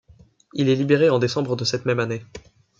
[0.55, 2.23] Il est libéré en décembre de cette même année.